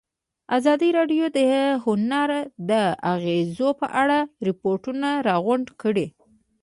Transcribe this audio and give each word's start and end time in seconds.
ازادي 0.57 0.89
راډیو 0.97 1.25
د 1.37 1.39
هنر 1.85 2.29
د 2.69 2.71
اغېزو 3.13 3.69
په 3.81 3.87
اړه 4.01 4.17
ریپوټونه 4.47 5.09
راغونډ 5.27 5.67
کړي. 5.81 6.07